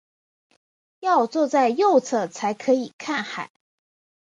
[0.99, 3.51] 要坐在右侧才可以看海